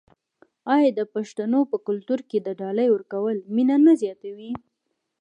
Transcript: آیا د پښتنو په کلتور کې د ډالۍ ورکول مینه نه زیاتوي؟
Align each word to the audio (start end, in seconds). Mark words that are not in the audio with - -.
آیا 0.75 0.89
د 0.99 1.01
پښتنو 1.13 1.59
په 1.71 1.77
کلتور 1.87 2.19
کې 2.29 2.37
د 2.41 2.47
ډالۍ 2.59 2.87
ورکول 2.91 3.37
مینه 3.55 3.77
نه 3.85 3.93
زیاتوي؟ 4.01 4.51